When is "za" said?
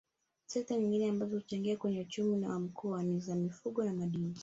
3.19-3.35